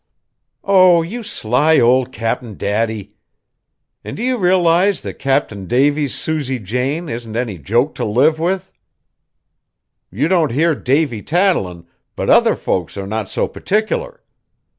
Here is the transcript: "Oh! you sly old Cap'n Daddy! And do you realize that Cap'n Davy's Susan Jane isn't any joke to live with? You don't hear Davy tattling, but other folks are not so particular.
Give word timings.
"Oh! 0.63 1.03
you 1.03 1.21
sly 1.21 1.77
old 1.79 2.11
Cap'n 2.11 2.57
Daddy! 2.57 3.13
And 4.03 4.17
do 4.17 4.23
you 4.23 4.35
realize 4.35 5.01
that 5.01 5.19
Cap'n 5.19 5.67
Davy's 5.67 6.15
Susan 6.15 6.65
Jane 6.65 7.07
isn't 7.07 7.35
any 7.35 7.59
joke 7.59 7.93
to 7.93 8.03
live 8.05 8.39
with? 8.39 8.73
You 10.09 10.27
don't 10.27 10.53
hear 10.53 10.73
Davy 10.73 11.21
tattling, 11.21 11.85
but 12.15 12.31
other 12.31 12.55
folks 12.55 12.97
are 12.97 13.05
not 13.05 13.29
so 13.29 13.47
particular. 13.47 14.23